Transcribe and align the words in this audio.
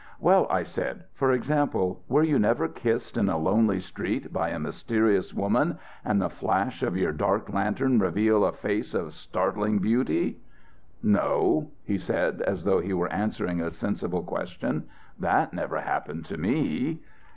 "Well," 0.19 0.47
I 0.49 0.63
said, 0.63 1.03
"for 1.13 1.31
example, 1.31 2.01
were 2.09 2.23
you 2.23 2.39
never 2.39 2.67
kissed 2.67 3.17
in 3.17 3.29
a 3.29 3.37
lonely 3.37 3.79
street 3.79 4.33
by 4.33 4.49
a 4.49 4.57
mysterious 4.57 5.31
woman 5.31 5.77
and 6.03 6.19
the 6.19 6.27
flash 6.27 6.81
of 6.81 6.97
your 6.97 7.11
dark 7.11 7.53
lantern 7.53 7.99
reveal 7.99 8.43
a 8.43 8.51
face 8.51 8.95
of 8.95 9.13
startling 9.13 9.77
beauty?" 9.77 10.37
"No," 11.03 11.69
he 11.83 11.99
said, 11.99 12.41
as 12.41 12.63
though 12.63 12.79
he 12.79 12.93
were 12.93 13.13
answering 13.13 13.61
a 13.61 13.69
sensible 13.69 14.23
question, 14.23 14.85
"that 15.19 15.53
never 15.53 15.79
happened 15.79 16.25
to 16.25 16.37
me." 16.39 17.03